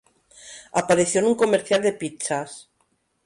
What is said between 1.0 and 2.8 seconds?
en un comercial de pizzas.